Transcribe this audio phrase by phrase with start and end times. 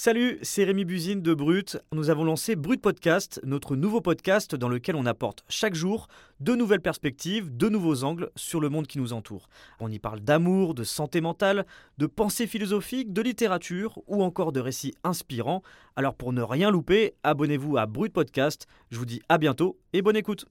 [0.00, 1.76] Salut, c'est Rémi Buzine de Brut.
[1.90, 6.06] Nous avons lancé Brut Podcast, notre nouveau podcast dans lequel on apporte chaque jour
[6.38, 9.48] de nouvelles perspectives, de nouveaux angles sur le monde qui nous entoure.
[9.80, 11.66] On y parle d'amour, de santé mentale,
[11.98, 15.64] de pensée philosophique, de littérature ou encore de récits inspirants.
[15.96, 18.68] Alors pour ne rien louper, abonnez-vous à Brut Podcast.
[18.92, 20.46] Je vous dis à bientôt et bonne écoute.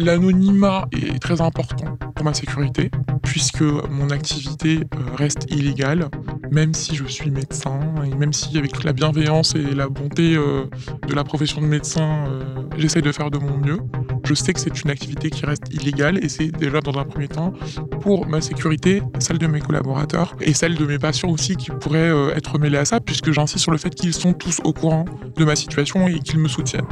[0.00, 2.88] L'anonymat est très important pour ma sécurité,
[3.24, 6.08] puisque mon activité euh, reste illégale,
[6.52, 10.66] même si je suis médecin, et même si avec la bienveillance et la bonté euh,
[11.08, 12.44] de la profession de médecin, euh,
[12.76, 13.80] j'essaie de faire de mon mieux.
[14.24, 17.26] Je sais que c'est une activité qui reste illégale et c'est déjà dans un premier
[17.26, 17.52] temps
[18.00, 22.12] pour ma sécurité, celle de mes collaborateurs et celle de mes patients aussi qui pourraient
[22.36, 25.44] être mêlés à ça, puisque j'insiste sur le fait qu'ils sont tous au courant de
[25.44, 26.86] ma situation et qu'ils me soutiennent.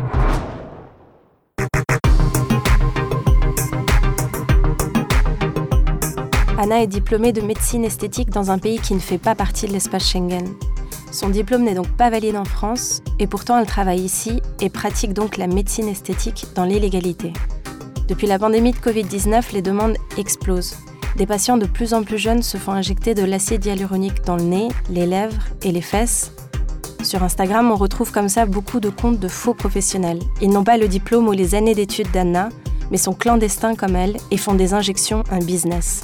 [6.67, 9.73] Anna est diplômée de médecine esthétique dans un pays qui ne fait pas partie de
[9.73, 10.49] l'espace Schengen.
[11.13, 15.13] Son diplôme n'est donc pas valide en France et pourtant elle travaille ici et pratique
[15.13, 17.33] donc la médecine esthétique dans l'illégalité.
[18.09, 20.75] Depuis la pandémie de Covid-19, les demandes explosent.
[21.17, 24.43] Des patients de plus en plus jeunes se font injecter de l'acide hyaluronique dans le
[24.43, 26.33] nez, les lèvres et les fesses.
[27.05, 30.19] Sur Instagram, on retrouve comme ça beaucoup de comptes de faux professionnels.
[30.43, 32.49] Ils n'ont pas le diplôme ou les années d'études d'Anna,
[32.91, 36.03] mais sont clandestins comme elle et font des injections un business.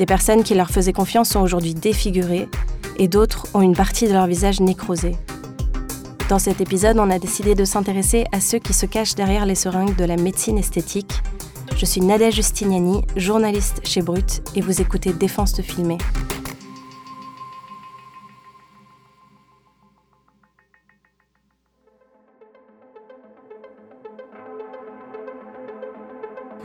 [0.00, 2.48] Des personnes qui leur faisaient confiance sont aujourd'hui défigurées
[2.96, 5.14] et d'autres ont une partie de leur visage nécrosée.
[6.30, 9.54] Dans cet épisode, on a décidé de s'intéresser à ceux qui se cachent derrière les
[9.54, 11.20] seringues de la médecine esthétique.
[11.76, 15.98] Je suis Nadia Justiniani, journaliste chez Brut, et vous écoutez Défense de filmer.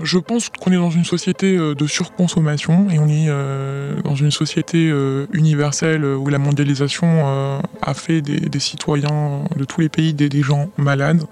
[0.06, 4.14] Je pense qu'on est dans une société euh, de surconsommation et on est euh, dans
[4.14, 10.14] une société euh, universelle où la mondialisation a fait des, citoyens de tous les pays
[10.14, 11.24] des, gens malades.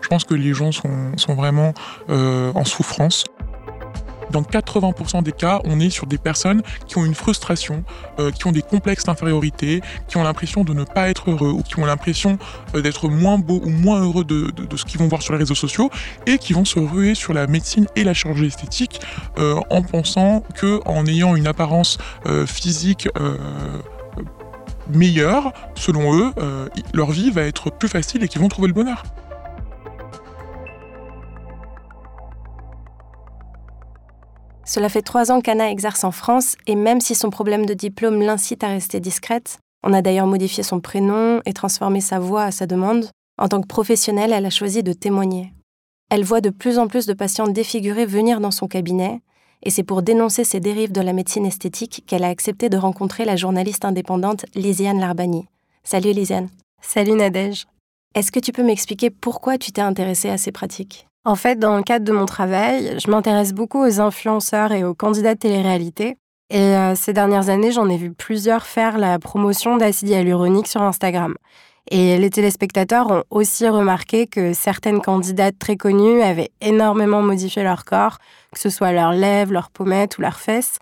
[0.00, 1.74] Je pense que les gens sont, sont vraiment
[2.08, 3.24] en souffrance.
[4.30, 7.84] Dans 80% des cas, on est sur des personnes qui ont une frustration,
[8.18, 11.62] euh, qui ont des complexes d'infériorité, qui ont l'impression de ne pas être heureux ou
[11.62, 12.38] qui ont l'impression
[12.74, 15.54] euh, d'être moins beaux ou moins heureux de, ce qu'ils vont voir sur les réseaux
[15.54, 15.90] sociaux
[16.26, 19.00] et qui vont se ruer sur la médecine et la chirurgie esthétique
[19.38, 21.98] euh, en pensant que en ayant une apparence
[22.46, 23.08] physique
[24.88, 26.32] meilleure, selon eux,
[26.92, 29.02] leur vie va être plus facile et qu'ils vont trouver le bonheur.
[34.70, 38.22] Cela fait trois ans qu'Anna exerce en France et même si son problème de diplôme
[38.22, 42.52] l'incite à rester discrète, on a d'ailleurs modifié son prénom et transformé sa voix à
[42.52, 45.52] sa demande, en tant que professionnelle, elle a choisi de témoigner.
[46.08, 49.22] Elle voit de plus en plus de patients défigurés venir dans son cabinet,
[49.64, 53.24] et c'est pour dénoncer ces dérives de la médecine esthétique qu'elle a accepté de rencontrer
[53.24, 55.48] la journaliste indépendante Lisiane Larbani.
[55.82, 56.48] Salut Lisiane.
[56.80, 57.66] Salut Nadège.
[58.14, 61.08] Est-ce que tu peux m'expliquer pourquoi tu t'es intéressée à ces pratiques?
[61.24, 64.94] En fait, dans le cadre de mon travail, je m'intéresse beaucoup aux influenceurs et aux
[64.94, 66.16] candidats de télé-réalité.
[66.48, 70.82] Et euh, ces dernières années, j'en ai vu plusieurs faire la promotion d'acide hyaluronique sur
[70.82, 71.34] Instagram.
[71.90, 77.84] Et les téléspectateurs ont aussi remarqué que certaines candidates très connues avaient énormément modifié leur
[77.84, 78.18] corps,
[78.52, 80.78] que ce soit leurs lèvres, leurs pommettes ou leurs fesses.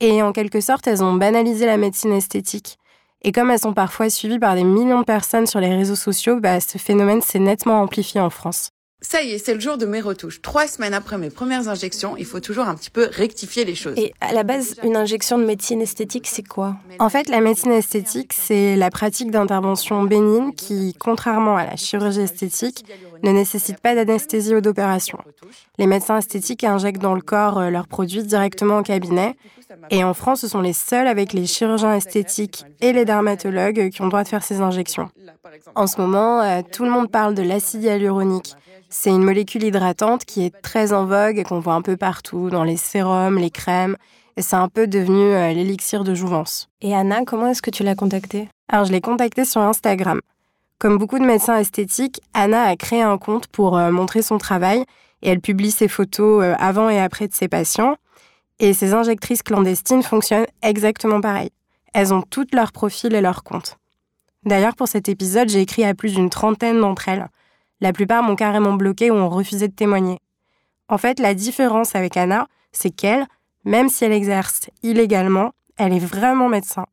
[0.00, 2.78] Et en quelque sorte, elles ont banalisé la médecine esthétique.
[3.22, 6.40] Et comme elles sont parfois suivies par des millions de personnes sur les réseaux sociaux,
[6.40, 8.73] bah, ce phénomène s'est nettement amplifié en France.
[9.04, 10.40] Ça y est, c'est le jour de mes retouches.
[10.40, 13.92] Trois semaines après mes premières injections, il faut toujours un petit peu rectifier les choses.
[13.98, 16.76] Et à la base, une injection de médecine esthétique, c'est quoi?
[16.98, 22.22] En fait, la médecine esthétique, c'est la pratique d'intervention bénigne qui, contrairement à la chirurgie
[22.22, 22.86] esthétique,
[23.22, 25.18] ne nécessite pas d'anesthésie ou d'opération.
[25.78, 29.36] Les médecins esthétiques injectent dans le corps euh, leurs produits directement au cabinet.
[29.90, 34.00] Et en France, ce sont les seuls avec les chirurgiens esthétiques et les dermatologues qui
[34.00, 35.10] ont le droit de faire ces injections.
[35.74, 38.54] En ce moment, euh, tout le monde parle de l'acide hyaluronique.
[38.96, 42.48] C'est une molécule hydratante qui est très en vogue et qu'on voit un peu partout,
[42.48, 43.96] dans les sérums, les crèmes.
[44.36, 46.68] Et c'est un peu devenu euh, l'élixir de jouvence.
[46.80, 48.48] Et Anna, comment est-ce que tu l'as contactée?
[48.68, 50.20] Alors, je l'ai contactée sur Instagram.
[50.78, 54.84] Comme beaucoup de médecins esthétiques, Anna a créé un compte pour euh, montrer son travail
[55.22, 57.96] et elle publie ses photos euh, avant et après de ses patients.
[58.60, 61.50] Et ces injectrices clandestines fonctionnent exactement pareil.
[61.94, 63.76] Elles ont toutes leurs profils et leurs comptes.
[64.44, 67.26] D'ailleurs, pour cet épisode, j'ai écrit à plus d'une trentaine d'entre elles.
[67.80, 70.18] La plupart m'ont carrément bloqué ou ont refusé de témoigner.
[70.88, 73.26] En fait, la différence avec Anna, c'est qu'elle,
[73.64, 76.86] même si elle exerce illégalement, elle est vraiment médecin.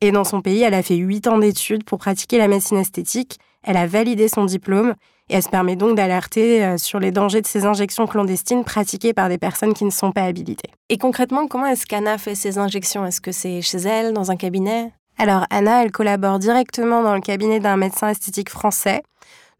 [0.00, 3.38] Et dans son pays, elle a fait 8 ans d'études pour pratiquer la médecine esthétique,
[3.64, 4.94] elle a validé son diplôme,
[5.30, 9.12] Et elle se permet donc d'alerter euh, sur les dangers de ces injections clandestines pratiquées
[9.12, 10.70] par des personnes qui ne sont pas habilitées.
[10.88, 13.04] Et concrètement, comment est-ce qu'Anna fait ces injections?
[13.04, 14.90] Est-ce que c'est chez elle, dans un cabinet?
[15.18, 19.02] Alors Anna, elle collabore directement dans le cabinet d'un médecin esthétique français.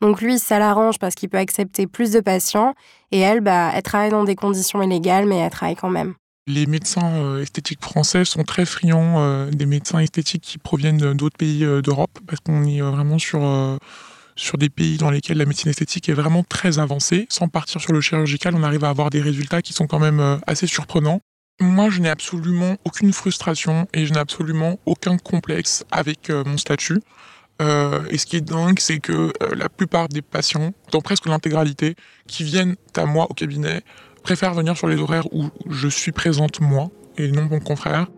[0.00, 2.74] Donc lui, ça l'arrange parce qu'il peut accepter plus de patients.
[3.10, 6.14] Et elle, bah, elle travaille dans des conditions illégales, mais elle travaille quand même.
[6.48, 11.36] Les médecins euh, esthétiques français sont très friands euh, des médecins esthétiques qui proviennent d'autres
[11.36, 13.42] pays euh, d'Europe, parce qu'on est vraiment sur,
[14.34, 17.26] sur des pays dans lesquels la médecine esthétique est vraiment très avancée.
[17.28, 20.40] Sans partir sur le chirurgical, on arrive à avoir des résultats qui sont quand même
[20.46, 21.20] assez surprenants.
[21.60, 27.00] Moi, je n'ai absolument aucune frustration et je n'ai absolument aucun complexe avec mon statut.
[27.60, 31.96] Et ce qui est dingue, c'est que la plupart des patients, dans presque l'intégralité,
[32.26, 33.82] qui viennent à moi au cabinet,
[34.22, 38.08] préfèrent venir sur les horaires où je suis présente moi et non mon confrère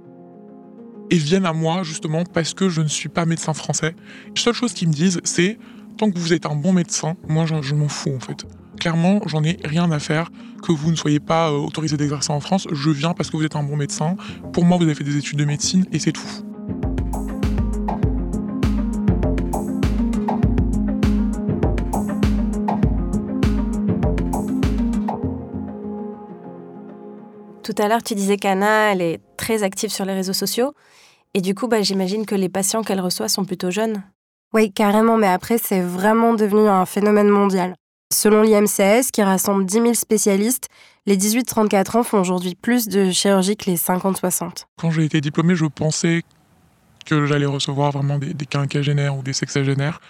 [1.11, 3.95] et viennent à moi justement parce que je ne suis pas médecin français.
[4.35, 5.59] La seule chose qu'ils me disent, c'est
[5.99, 8.47] tant que vous êtes un bon médecin, moi je, m'en fous en fait.
[8.79, 10.31] Clairement, j'en ai rien à faire
[10.63, 12.67] que vous ne soyez pas euh, autorisé d'exercer en France.
[12.73, 14.17] Je viens parce que vous êtes un bon médecin.
[14.55, 16.50] Pour moi, vous avez fait des études de médecine et c'est tout.
[27.71, 30.75] Tout à l'heure, tu disais qu'Anna, elle est très active sur les réseaux sociaux.
[31.35, 34.03] Et du coup, bah, j'imagine que les patients qu'elle reçoit sont plutôt jeunes.
[34.53, 37.77] Oui, carrément, mais après, c'est vraiment devenu un phénomène mondial.
[38.13, 40.67] Selon l'IMCS, qui rassemble 10 000 spécialistes,
[41.07, 44.65] les 18-34 ans font aujourd'hui plus de chirurgie que les 50-60.
[44.77, 46.25] Quand j'ai été diplômé, je pensais
[47.07, 50.01] que j'allais recevoir vraiment des, des quinquagénaires ou des sexagénaires.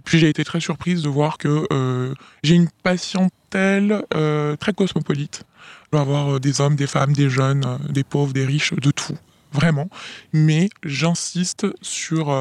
[0.00, 4.72] Et puis j'ai été très surprise de voir que euh, j'ai une patientèle euh, très
[4.72, 5.44] cosmopolite.
[5.84, 8.90] Je dois avoir euh, des hommes, des femmes, des jeunes, des pauvres, des riches, de
[8.90, 9.18] tout,
[9.52, 9.90] vraiment.
[10.32, 12.34] Mais j'insiste sur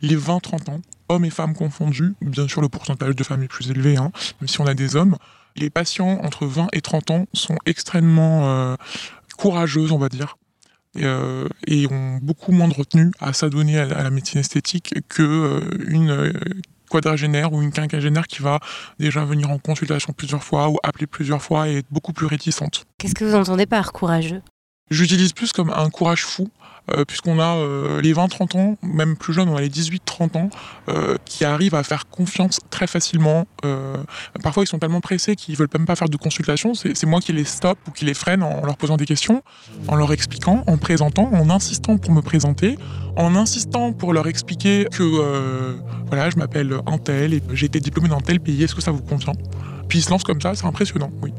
[0.00, 2.14] les 20-30 ans, hommes et femmes confondus.
[2.22, 4.10] Bien sûr, le pourcentage de femmes est plus élevé, hein,
[4.40, 5.16] même si on a des hommes.
[5.54, 8.76] Les patients entre 20 et 30 ans sont extrêmement
[9.36, 10.38] courageuses, on va dire.
[10.96, 16.32] et ont beaucoup moins de retenue à s'adonner à, la médecine esthétique que une
[16.88, 18.60] quadragénaire ou une quinquagénaire qui va
[18.98, 22.84] déjà venir en consultation plusieurs fois ou appeler plusieurs fois et être beaucoup plus réticente.
[22.98, 24.42] Qu'est-ce que vous entendez par courageux?
[24.90, 26.48] J'utilise plus comme un courage fou,
[26.92, 30.50] euh, puisqu'on a euh, les 20-30 ans, même plus jeunes, on a les 18-30 ans,
[30.88, 33.46] euh, qui arrivent à faire confiance très facilement.
[34.44, 36.74] parfois, ils sont tellement pressés qu'ils veulent même pas faire de consultation.
[36.74, 39.42] C'est moi qui les stoppe ou qui les freine en leur posant des questions,
[39.88, 42.78] en leur expliquant, en présentant, en insistant pour me présenter,
[43.16, 48.20] en insistant pour leur expliquer que voilà, je m'appelle Antel et j'ai été diplômé dans
[48.20, 49.32] tel pays, est-ce que ça vous convient?
[49.88, 51.32] Puis ils se lancent comme ça, c'est impressionnant, oui.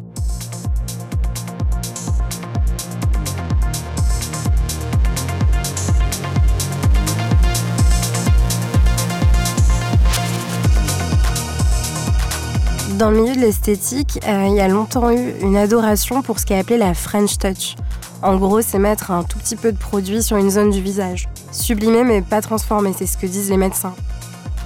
[12.98, 16.48] Dans le milieu de l'esthétique, euh, il y a longtemps eu une adoration pour ce
[16.48, 17.76] qu'est appelé la French Touch.
[18.24, 21.30] En gros, c'est mettre un tout petit peu de produit sur une zone du visage.
[21.52, 23.94] Sublimer mais pas transformer, c'est ce que disent les médecins.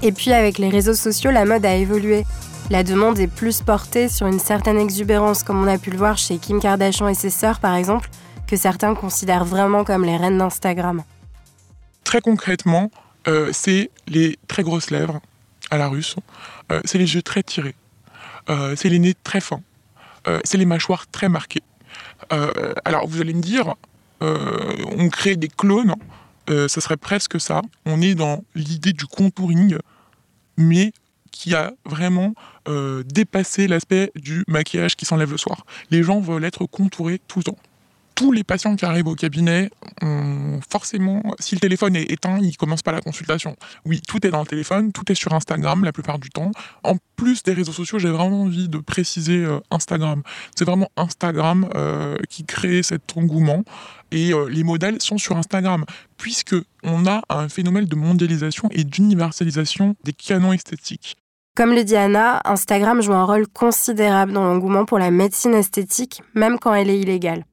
[0.01, 2.25] Et puis avec les réseaux sociaux, la mode a évolué.
[2.69, 6.17] La demande est plus portée sur une certaine exubérance, comme on a pu le voir
[6.17, 8.09] chez Kim Kardashian et ses sœurs par exemple,
[8.47, 11.03] que certains considèrent vraiment comme les reines d'Instagram.
[12.05, 12.91] Très concrètement,
[13.27, 15.19] euh, c'est les très grosses lèvres
[15.69, 16.15] à la russe,
[16.71, 17.75] euh, c'est les yeux très tirés,
[18.47, 19.61] c'est les nez très fins,
[20.27, 21.63] euh, c'est les mâchoires très marquées.
[22.31, 23.75] Euh, alors vous allez me dire,
[24.21, 25.95] on crée des clones,
[26.47, 27.61] ça serait presque ça.
[27.85, 29.77] On est dans l'idée du contouring,
[30.57, 30.91] mais
[31.31, 32.35] qui a vraiment
[33.05, 35.65] dépassé l'aspect du maquillage qui s'enlève le soir.
[35.89, 37.57] Les gens veulent être contourés tout le temps
[38.21, 39.71] tous les patients qui arrivent au cabinet,
[40.69, 43.55] forcément, si le téléphone est éteint, ils commencent pas la consultation.
[43.85, 46.51] Oui, tout est dans le téléphone, tout est sur Instagram la plupart du temps.
[46.83, 50.21] En plus des réseaux sociaux, j'ai vraiment envie de préciser euh, Instagram.
[50.55, 53.63] C'est vraiment Instagram euh, qui crée cet engouement
[54.11, 55.85] et euh, les modèles sont sur Instagram
[56.17, 61.17] puisque on a un phénomène de mondialisation et d'universalisation des canons esthétiques.
[61.55, 66.21] Comme le dit Anna, Instagram joue un rôle considérable dans l'engouement pour la médecine esthétique,
[66.33, 67.45] même quand elle est illégale.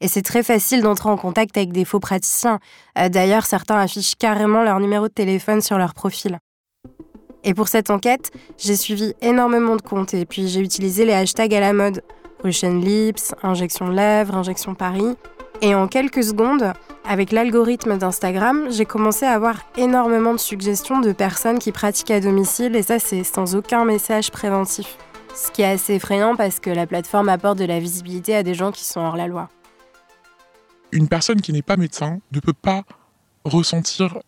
[0.00, 2.58] Et c'est très facile d'entrer en contact avec des faux praticiens.
[2.98, 6.38] Euh, d'ailleurs, certains affichent carrément leur numéro de téléphone sur leur profil.
[7.44, 11.54] Et pour cette enquête, j'ai suivi énormément de comptes et puis j'ai utilisé les hashtags
[11.54, 12.02] à la mode.
[12.44, 15.16] Russian Lips, injection lèvres, injection Paris.
[15.62, 16.72] Et en quelques secondes,
[17.08, 22.20] avec l'algorithme d'Instagram, j'ai commencé à avoir énormément de suggestions de personnes qui pratiquent à
[22.20, 24.98] domicile et ça c'est sans aucun message préventif.
[25.34, 28.54] Ce qui est assez effrayant parce que la plateforme apporte de la visibilité à des
[28.54, 29.48] gens qui sont hors la loi
[30.92, 32.84] une personne qui n'est pas médecin ne peut pas
[33.44, 34.18] ressentir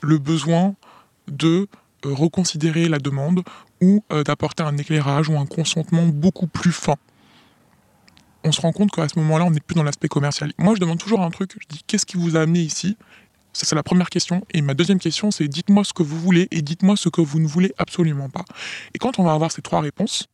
[0.00, 0.74] le besoin
[1.28, 1.68] de
[2.04, 3.42] reconsidérer la demande
[3.80, 6.96] ou d'apporter un éclairage ou un consentement beaucoup plus fin
[8.44, 10.52] on se rend compte qu'à ce moment-là, on n'est plus dans l'aspect commercial.
[10.58, 12.96] Moi, je demande toujours un truc, je dis qu'est-ce qui vous a amené ici?
[13.54, 14.44] Ça, c'est la première question.
[14.52, 17.40] Et ma deuxième question, c'est dites-moi ce que vous voulez et dites-moi ce que vous
[17.40, 18.44] ne voulez absolument pas.
[18.94, 20.28] Et quand on va avoir ces trois réponses,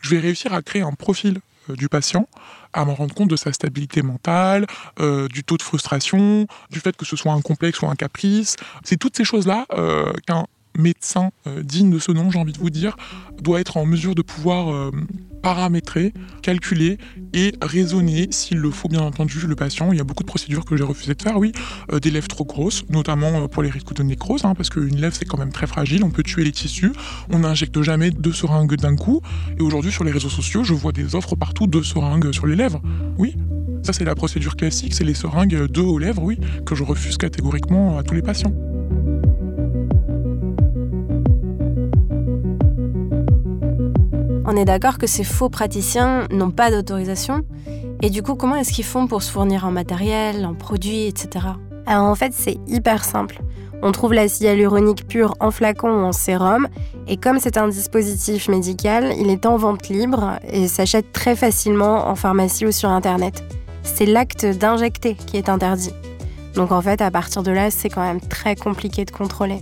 [0.00, 1.40] je vais réussir à créer un profil euh,
[1.74, 2.28] du patient,
[2.72, 4.66] à me rendre compte de sa stabilité mentale,
[5.00, 8.56] euh, du taux de frustration, du fait que ce soit un complexe ou un caprice.
[8.84, 12.58] C'est toutes ces choses-là euh, qu'un médecin euh, digne de ce nom, j'ai envie de
[12.58, 12.96] vous dire,
[13.40, 14.90] doit être en mesure de pouvoir euh,
[15.42, 16.98] paramétrer, calculer
[17.32, 19.92] et raisonner, s'il le faut bien entendu, le patient.
[19.92, 21.52] Il y a beaucoup de procédures que j'ai refusé de faire, oui.
[21.92, 25.14] Euh, des lèvres trop grosses, notamment pour les risques de nécrose, hein, parce qu'une lèvre
[25.14, 26.92] c'est quand même très fragile, on peut tuer les tissus,
[27.32, 29.20] on n'injecte jamais deux seringues d'un coup.
[29.58, 32.56] Et aujourd'hui sur les réseaux sociaux, je vois des offres partout de seringues sur les
[32.56, 32.80] lèvres.
[33.18, 33.36] Oui,
[33.82, 37.16] ça c'est la procédure classique, c'est les seringues deux aux lèvres, oui, que je refuse
[37.16, 38.52] catégoriquement à tous les patients.
[44.56, 47.42] On est d'accord que ces faux praticiens n'ont pas d'autorisation.
[48.00, 51.44] Et du coup, comment est-ce qu'ils font pour se fournir en matériel, en produits, etc.
[51.84, 53.42] Alors en fait, c'est hyper simple.
[53.82, 56.68] On trouve l'acide hyaluronique pur en flacon ou en sérum,
[57.06, 62.08] et comme c'est un dispositif médical, il est en vente libre et s'achète très facilement
[62.08, 63.44] en pharmacie ou sur Internet.
[63.82, 65.92] C'est l'acte d'injecter qui est interdit.
[66.54, 69.60] Donc en fait, à partir de là, c'est quand même très compliqué de contrôler.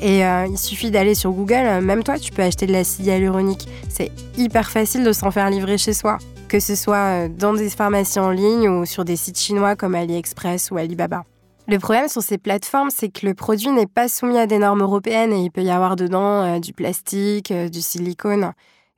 [0.00, 3.06] Et euh, il suffit d'aller sur Google, euh, même toi, tu peux acheter de l'acide
[3.06, 3.68] hyaluronique.
[3.90, 6.16] C'est hyper facile de s'en faire livrer chez soi,
[6.48, 9.94] que ce soit euh, dans des pharmacies en ligne ou sur des sites chinois comme
[9.94, 11.24] AliExpress ou Alibaba.
[11.68, 14.80] Le problème sur ces plateformes, c'est que le produit n'est pas soumis à des normes
[14.80, 18.54] européennes et il peut y avoir dedans du plastique, du silicone.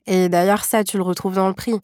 [0.06, 1.78] Et d'ailleurs, ça, tu le retrouves dans le prix.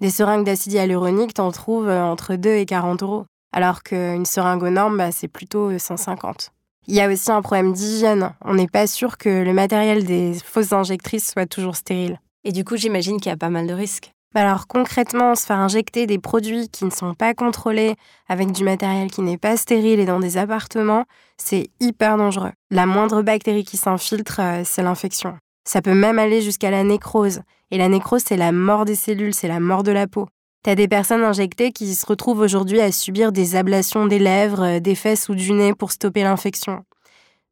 [0.00, 3.24] Des seringues d'acide hyaluronique, t'en trouves entre 2 et 40 euros.
[3.52, 6.50] Alors qu'une seringue aux normes, bah, c'est plutôt 150.
[6.88, 8.32] Il y a aussi un problème d'hygiène.
[8.44, 12.20] On n'est pas sûr que le matériel des fausses injectrices soit toujours stérile.
[12.44, 14.12] Et du coup, j'imagine qu'il y a pas mal de risques.
[14.34, 17.96] Bah alors concrètement, se faire injecter des produits qui ne sont pas contrôlés
[18.28, 21.04] avec du matériel qui n'est pas stérile et dans des appartements,
[21.36, 22.52] c'est hyper dangereux.
[22.70, 25.36] La moindre bactérie qui s'infiltre, euh, c'est l'infection.
[25.64, 27.42] Ça peut même aller jusqu'à la nécrose.
[27.70, 30.26] Et la nécrose, c'est la mort des cellules, c'est la mort de la peau.
[30.64, 34.80] T'as des personnes injectées qui se retrouvent aujourd'hui à subir des ablations des lèvres, euh,
[34.80, 36.84] des fesses ou du nez pour stopper l'infection.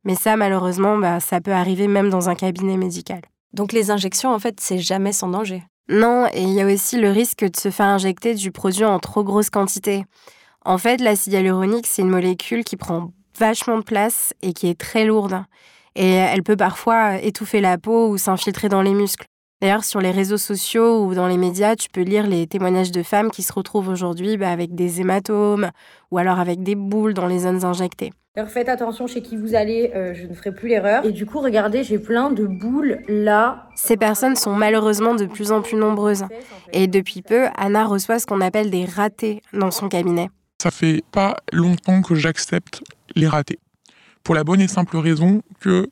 [0.05, 3.23] Mais ça, malheureusement, bah, ça peut arriver même dans un cabinet médical.
[3.53, 5.65] Donc les injections, en fait, c'est jamais sans danger.
[5.89, 9.01] Non, et il y a aussi le risque de se faire injecter du produit en
[9.01, 10.05] trop grosse quantité.
[10.65, 14.79] En fait, l'acide hyaluronique, c'est une molécule qui prend vachement de place et qui est
[14.79, 15.43] très lourde.
[15.97, 19.27] Et elle peut parfois étouffer la peau ou s'infiltrer dans les muscles.
[19.61, 23.03] D'ailleurs, sur les réseaux sociaux ou dans les médias, tu peux lire les témoignages de
[23.03, 25.71] femmes qui se retrouvent aujourd'hui bah, avec des hématomes
[26.11, 28.13] ou alors avec des boules dans les zones injectées.
[28.37, 31.05] Alors faites attention chez qui vous allez, euh, je ne ferai plus l'erreur.
[31.05, 33.69] Et du coup, regardez, j'ai plein de boules là.
[33.75, 36.25] Ces personnes sont malheureusement de plus en plus nombreuses.
[36.73, 40.31] Et depuis peu, Anna reçoit ce qu'on appelle des ratés dans son cabinet.
[40.63, 42.83] Ça fait pas longtemps que j'accepte
[43.15, 43.59] les ratés.
[44.23, 45.91] Pour la bonne et simple raison que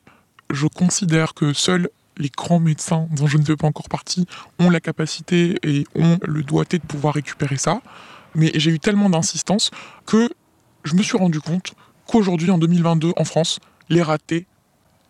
[0.49, 4.27] je considère que seuls les grands médecins dont je ne fais pas encore partie
[4.59, 7.81] ont la capacité et ont le doigté de pouvoir récupérer ça.
[8.35, 9.71] Mais j'ai eu tellement d'insistance
[10.05, 10.29] que
[10.83, 11.73] je me suis rendu compte
[12.05, 13.59] qu'aujourd'hui, en 2022, en France,
[13.89, 14.45] les ratés,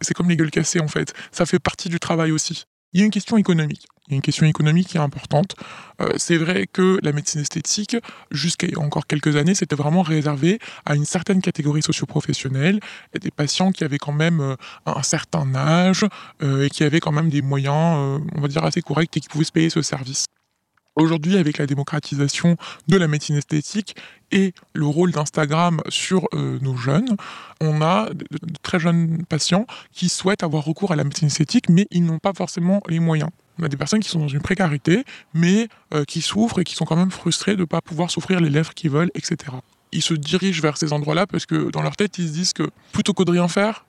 [0.02, 1.14] c'est comme les gueules cassées en fait.
[1.32, 2.66] Ça fait partie du travail aussi.
[2.94, 3.86] Il y a une question économique.
[4.08, 5.56] Il y a une question économique qui est importante.
[6.02, 7.96] Euh, c'est vrai que la médecine esthétique,
[8.32, 12.80] jusqu'à encore quelques années, c'était vraiment réservé à une certaine catégorie socioprofessionnelle,
[13.14, 14.56] et des patients qui avaient quand même euh,
[14.88, 16.04] un certain âge
[16.42, 19.28] euh, et qui avaient quand même des moyens, on va dire, assez corrects et qui
[19.28, 20.26] pouvaient se payer ce service.
[21.00, 22.58] Aujourd'hui, avec la démocratisation
[22.90, 23.96] de la médecine esthétique
[24.32, 27.16] et le rôle d'Instagram sur euh, nos jeunes,
[27.62, 28.28] on a de,
[28.64, 32.34] très jeunes patients qui souhaitent avoir recours à la médecine esthétique, mais ils n'ont pas
[32.34, 33.30] forcément les moyens.
[33.60, 36.76] On a des personnes qui sont dans une précarité, mais euh, qui souffrent et qui
[36.76, 39.54] sont quand même frustrées de ne pas pouvoir souffrir les lèvres qu'ils veulent, etc.
[39.94, 42.70] Ils se dirigent vers ces endroits-là parce que dans leur tête, ils se disent que
[42.92, 43.86] plutôt que de rien faire,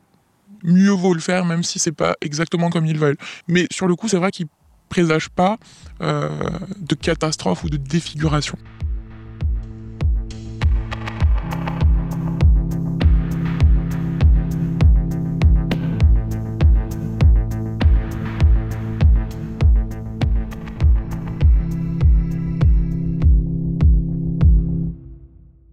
[0.62, 3.18] mieux vaut le faire, même si c'est pas exactement comme ils veulent.
[3.48, 4.46] Mais sur le coup, c'est vrai qu'ils
[4.90, 5.56] présage pas
[6.02, 6.28] euh,
[6.78, 8.58] de catastrophe ou de défiguration.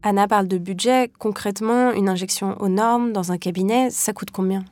[0.04, 1.12] Anna parle de budget.
[1.20, 4.64] Concrètement, une injection aux normes dans un cabinet, ça coûte combien?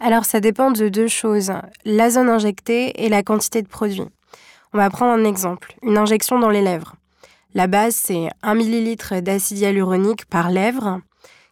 [0.00, 1.52] Alors ça dépend de deux choses,
[1.84, 4.06] la zone injectée et la quantité de produit.
[4.72, 6.96] On va prendre un exemple, une injection dans les lèvres.
[7.54, 11.00] La base, c'est 1 ml d'acide hyaluronique par lèvre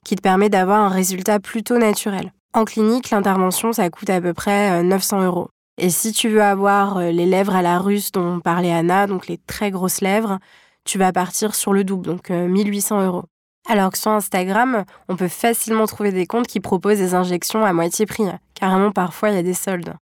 [0.04, 2.32] qui te permet d'avoir un résultat plutôt naturel.
[2.54, 5.48] En clinique, l'intervention, ça coûte à peu près 900 euros.
[5.76, 9.38] Et si tu veux avoir les lèvres à la russe dont parlait Anna, donc les
[9.38, 10.38] très grosses lèvres,
[10.84, 13.24] tu vas partir sur le double, donc 1800 euros.
[13.70, 17.74] Alors que sur Instagram, on peut facilement trouver des comptes qui proposent des injections à
[17.74, 18.24] moitié prix.
[18.54, 19.94] Carrément, parfois, il y a des soldes.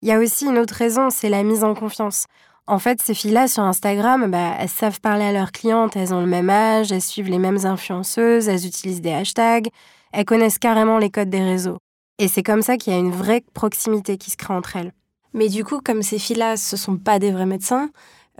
[0.00, 2.24] Il y a aussi une autre raison, c'est la mise en confiance.
[2.66, 6.20] En fait, ces filles-là sur Instagram, bah, elles savent parler à leurs clientes, elles ont
[6.20, 9.68] le même âge, elles suivent les mêmes influenceuses, elles utilisent des hashtags,
[10.12, 11.76] elles connaissent carrément les codes des réseaux.
[12.18, 14.92] Et c'est comme ça qu'il y a une vraie proximité qui se crée entre elles.
[15.34, 17.90] Mais du coup, comme ces filles-là, ce sont pas des vrais médecins,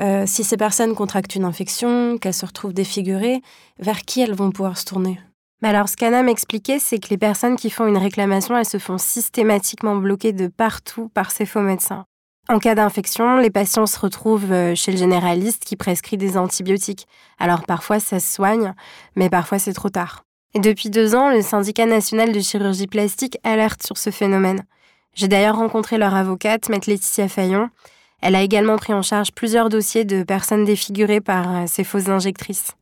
[0.00, 3.42] euh, si ces personnes contractent une infection, qu'elles se retrouvent défigurées,
[3.78, 5.20] vers qui elles vont pouvoir se tourner?
[5.62, 8.78] Mais alors, ce qu'Anna m'expliquait, c'est que les personnes qui font une réclamation, elles se
[8.78, 12.04] font systématiquement bloquer de partout par ces faux médecins.
[12.49, 17.06] En cas d'infection, les patients se retrouvent euh, chez le généraliste qui prescrit des antibiotiques.
[17.38, 18.75] Alors parfois ça se soigne,
[19.14, 20.25] mais parfois c'est trop tard.
[20.54, 24.64] Et depuis deux ans, le syndicat national de chirurgie plastique alerte sur ce phénomène.
[25.14, 27.70] J'ai d'ailleurs rencontré leur avocate, maître Laetitia Fayon,
[28.22, 32.08] elle a également pris en charge plusieurs dossiers de personnes défigurées par euh, ces fausses
[32.08, 32.72] injectrices.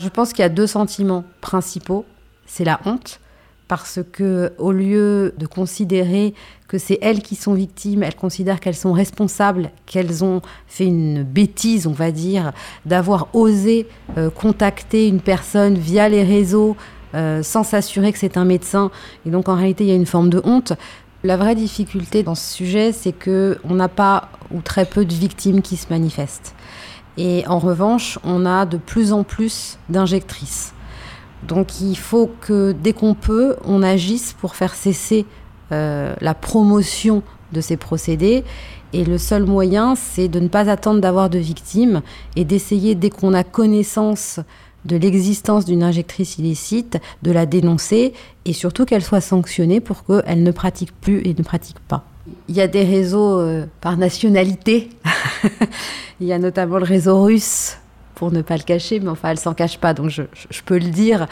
[0.00, 2.04] Je pense qu'il y a deux sentiments principaux.
[2.46, 3.20] C'est la honte,
[3.68, 6.34] parce que au lieu de considérer
[6.68, 11.22] que c'est elles qui sont victimes, elles considèrent qu'elles sont responsables, qu'elles ont fait une
[11.22, 12.52] bêtise, on va dire,
[12.86, 16.76] d'avoir osé euh, contacter une personne via les réseaux
[17.14, 18.90] euh, sans s'assurer que c'est un médecin.
[19.24, 20.72] Et donc en réalité, il y a une forme de honte.
[21.24, 25.14] La vraie difficulté dans ce sujet, c'est que on n'a pas ou très peu de
[25.14, 26.54] victimes qui se manifestent.
[27.16, 30.74] Et en revanche, on a de plus en plus d'injectrices.
[31.48, 35.24] Donc il faut que dès qu'on peut, on agisse pour faire cesser
[35.72, 38.44] euh, la promotion de ces procédés.
[38.92, 42.02] Et le seul moyen, c'est de ne pas attendre d'avoir de victimes
[42.36, 44.40] et d'essayer, dès qu'on a connaissance
[44.84, 48.12] de l'existence d'une injectrice illicite, de la dénoncer
[48.44, 52.04] et surtout qu'elle soit sanctionnée pour qu'elle ne pratique plus et ne pratique pas.
[52.48, 54.90] Il y a des réseaux euh, par nationalité.
[56.20, 57.78] Il y a notamment le réseau russe,
[58.14, 60.78] pour ne pas le cacher, mais enfin, elle s'en cache pas, donc je, je peux
[60.78, 61.26] le dire.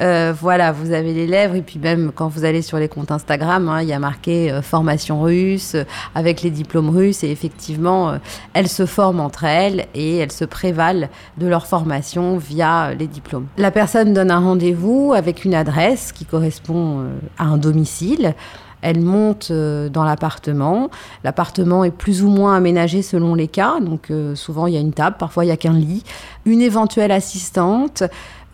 [0.00, 3.10] Euh, voilà, vous avez les lèvres, et puis même quand vous allez sur les comptes
[3.10, 5.84] Instagram, hein, il y a marqué euh, formation russe, euh,
[6.14, 8.18] avec les diplômes russes, et effectivement,
[8.52, 13.46] elles se forment entre elles et elles se prévalent de leur formation via les diplômes.
[13.58, 17.04] La personne donne un rendez-vous avec une adresse qui correspond
[17.38, 18.34] à un domicile.
[18.82, 20.90] Elle monte dans l'appartement.
[21.24, 23.80] L'appartement est plus ou moins aménagé selon les cas.
[23.80, 26.04] Donc souvent il y a une table, parfois il y a qu'un lit,
[26.44, 28.04] une éventuelle assistante,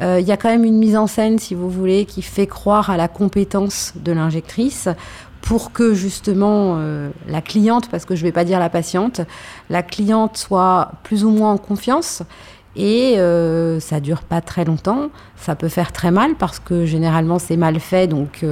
[0.03, 2.47] euh, il y a quand même une mise en scène, si vous voulez, qui fait
[2.47, 4.89] croire à la compétence de l'injectrice
[5.43, 9.21] pour que justement euh, la cliente, parce que je ne vais pas dire la patiente,
[9.71, 12.23] la cliente soit plus ou moins en confiance.
[12.75, 15.11] Et euh, ça dure pas très longtemps.
[15.37, 18.45] Ça peut faire très mal parce que généralement c'est mal fait, donc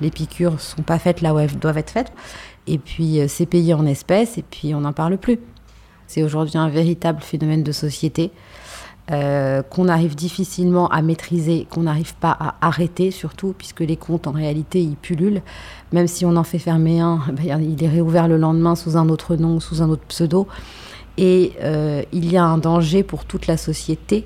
[0.00, 2.12] les piqûres sont pas faites là où elles doivent être faites.
[2.66, 5.38] Et puis c'est payé en espèces et puis on n'en parle plus.
[6.06, 8.30] C'est aujourd'hui un véritable phénomène de société.
[9.12, 14.26] Euh, qu'on arrive difficilement à maîtriser, qu'on n'arrive pas à arrêter surtout, puisque les comptes
[14.26, 15.42] en réalité ils pullulent.
[15.92, 19.08] Même si on en fait fermer un, ben, il est réouvert le lendemain sous un
[19.08, 20.48] autre nom, sous un autre pseudo.
[21.18, 24.24] Et euh, il y a un danger pour toute la société.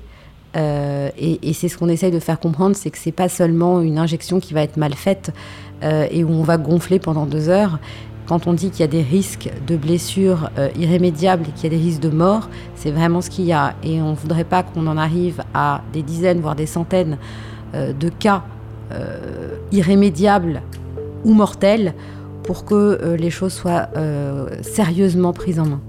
[0.57, 3.97] Euh, et, c'est ce qu'on essaye de faire comprendre, c'est que c'est pas seulement une
[3.97, 5.31] injection qui va être mal faite
[5.83, 7.79] et où on va gonfler pendant deux heures,
[8.31, 11.75] quand on dit qu'il y a des risques de blessures euh, irrémédiables et qu'il y
[11.75, 13.73] a des risques de mort, c'est vraiment ce qu'il y a.
[13.83, 17.17] Et on ne voudrait pas qu'on en arrive à des dizaines, voire des centaines
[17.73, 18.43] euh, de cas
[18.93, 20.61] euh, irrémédiables
[21.25, 21.93] ou mortels
[22.43, 23.89] pour que les choses soient
[24.63, 25.81] sérieusement prises en main.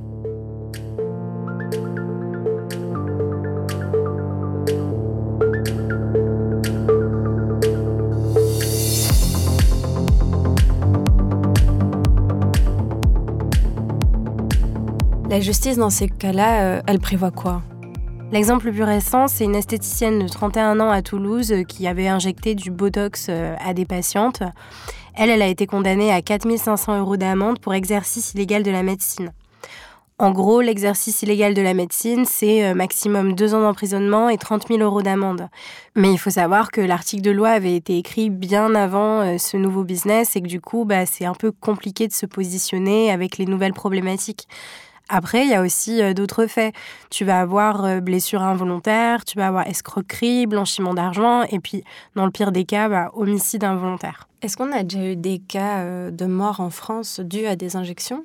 [15.32, 17.62] La justice, dans ces cas-là, euh, elle prévoit quoi?
[18.32, 22.06] L'exemple le plus récent, c'est une esthéticienne de 31 ans à Toulouse euh, qui avait
[22.06, 24.42] injecté du Botox euh, à des patientes.
[25.14, 29.32] Elle, elle a été condamnée à 4500 euros d'amende pour exercice illégal de la médecine.
[30.18, 34.80] En gros, l'exercice illégal de la médecine, c'est maximum deux ans d'emprisonnement et 30 000
[34.80, 35.48] euros d'amende.
[35.96, 39.82] Mais il faut savoir que l'article de loi avait été écrit bien avant ce nouveau
[39.82, 43.46] business et que du coup, bah, c'est un peu compliqué de se positionner avec les
[43.46, 44.46] nouvelles problématiques.
[45.08, 46.74] Après, il y a aussi euh, d'autres faits.
[47.10, 51.84] Tu vas avoir euh, blessure involontaire, tu vas avoir escroquerie, blanchiment d'argent, et puis,
[52.14, 54.28] dans le pire des cas, bah, homicide involontaire.
[54.40, 57.76] Est-ce qu'on a déjà eu des cas euh, de mort en France dus à des
[57.76, 58.22] injections?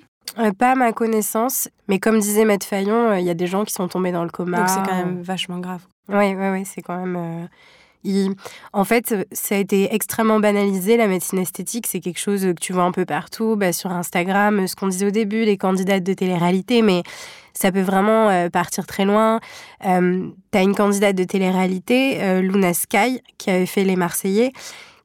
[0.60, 3.74] Pas à ma connaissance, mais comme disait Maître Fayon, il y a des gens qui
[3.74, 4.58] sont tombés dans le coma.
[4.58, 5.82] Donc c'est quand même vachement grave.
[6.10, 7.48] Oui, oui, oui, c'est quand même.
[8.74, 10.98] En fait, ça a été extrêmement banalisé.
[10.98, 14.67] La médecine esthétique, c'est quelque chose que tu vois un peu partout, bah, sur Instagram,
[14.67, 17.04] ce qu'on disait au début, les candidates de télé-réalité, mais
[17.54, 19.39] ça peut vraiment euh, partir très loin.
[19.86, 24.52] Euh, tu as une candidate de télé-réalité, euh, Luna Sky, qui avait fait Les Marseillais,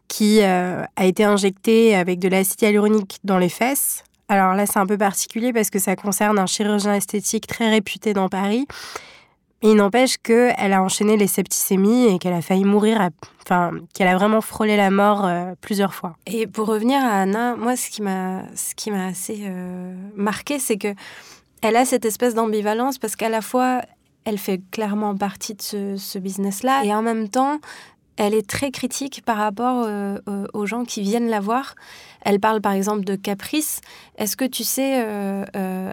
[0.08, 4.04] qui a été injectée avec de l'acide hyaluronique dans les fesses.
[4.28, 8.12] Alors là, c'est un peu particulier parce que ça concerne un chirurgien esthétique très réputé
[8.12, 8.66] dans Paris.
[9.62, 13.11] Il n'empêche qu'elle a enchaîné les septicémies et qu'elle a failli mourir,
[13.42, 15.29] enfin, qu'elle a vraiment frôlé la mort
[15.61, 16.16] plusieurs fois.
[16.27, 18.42] Et pour revenir à Anna, moi, ce qui m'a,
[19.07, 19.48] assez
[20.16, 20.94] marqué, c'est que
[21.62, 23.83] elle a cette espèce d'ambivalence parce qu'à la fois,
[24.25, 27.59] elle fait clairement partie de ce, business-là et en même temps,
[28.16, 31.75] elle est très critique par rapport euh, euh, aux gens qui viennent la voir.
[32.25, 33.81] Elle parle par exemple de caprice.
[34.16, 35.44] Est-ce que tu sais euh,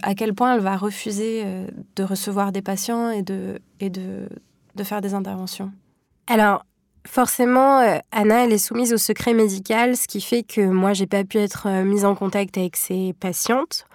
[0.02, 1.44] à quel point elle va refuser
[1.96, 4.30] de recevoir des patients et de, et de,
[4.76, 5.72] de faire des interventions?
[6.28, 6.66] Alors,
[7.08, 7.80] forcément,
[8.12, 11.38] Anna, elle est soumise au secret médical, ce qui fait que moi, j'ai pas pu
[11.38, 13.86] être mise en contact avec ses patientes.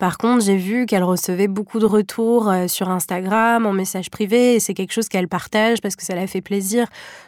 [0.00, 4.54] Par contre, j'ai vu qu'elle recevait beaucoup de retours euh, sur Instagram, en message privé,
[4.54, 6.86] et c'est quelque chose qu'elle partage parce que ça la fait plaisir.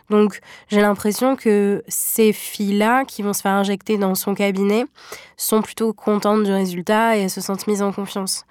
[0.09, 4.87] Donc, j'ai l'impression que ces filles-là qui vont se faire injecter dans son cabinet
[5.37, 8.47] sont plutôt contentes du résultat et elles se sentent mises en confiance.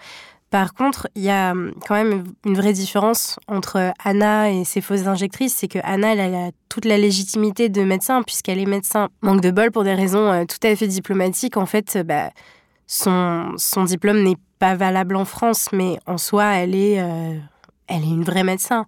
[0.51, 4.81] Par contre, il y a hum, quand même une vraie différence entre Anna et ses
[4.81, 9.09] fausses injectrices, c'est que Anna, elle, a toute la légitimité de médecin puisqu'elle est médecin.
[9.23, 11.57] Manque de bol pour des raisons euh, tout à fait diplomatiques.
[11.57, 12.29] En fait, bah,
[12.91, 17.37] son, diplôme n'est pas valable en France, mais en soi, elle est, euh,
[17.87, 18.85] elle est une vraie médecin.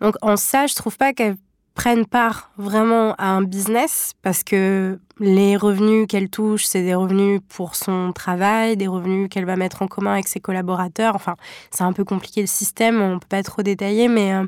[0.00, 1.36] Donc en ça, je trouve pas qu'elle
[1.74, 7.40] prenne part vraiment à un business parce que les revenus qu'elle touche, c'est des revenus
[7.48, 11.14] pour son travail, des revenus qu'elle va mettre en commun avec ses collaborateurs.
[11.14, 11.36] Enfin,
[11.70, 14.44] c'est un peu compliqué le système, on peut pas trop détailler, mais euh,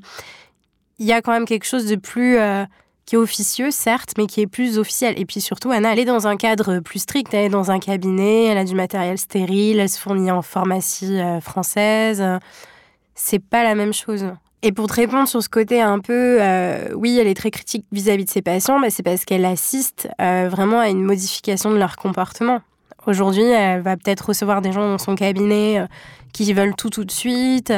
[0.99, 2.67] il y a quand même quelque chose de plus euh,
[3.13, 5.13] qui officieux, certes, mais qui est plus officiel.
[5.19, 7.35] Et puis surtout, Anna, elle est dans un cadre plus strict.
[7.35, 11.21] Elle est dans un cabinet, elle a du matériel stérile, elle se fournit en pharmacie
[11.21, 12.25] euh, française.
[13.15, 14.25] C'est pas la même chose.
[14.63, 17.85] Et pour te répondre sur ce côté un peu, euh, oui, elle est très critique
[17.93, 21.77] vis-à-vis de ses patients, mais c'est parce qu'elle assiste euh, vraiment à une modification de
[21.77, 22.63] leur comportement.
[23.07, 25.87] Aujourd'hui, elle va peut-être recevoir des gens dans son cabinet
[26.33, 27.73] qui veulent tout tout de suite,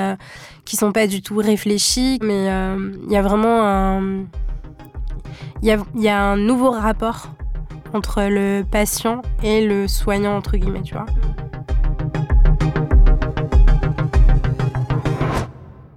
[0.64, 2.44] qui sont pas du tout réfléchis, mais
[3.06, 4.26] il y a vraiment un,
[5.62, 7.28] il y a, un nouveau rapport
[7.92, 11.06] entre le patient et le soignant, entre guillemets, tu vois.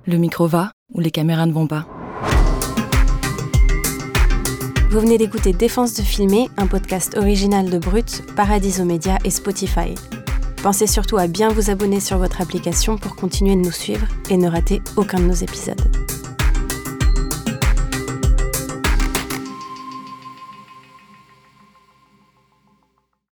[0.06, 1.86] Le micro va ou les caméras ne vont pas?
[4.90, 9.96] Vous venez d'écouter Défense de filmer, un podcast original de Brut, Paradiso Media et Spotify.
[10.64, 14.38] Pensez surtout à bien vous abonner sur votre application pour continuer de nous suivre et
[14.38, 15.82] ne rater aucun de nos épisodes.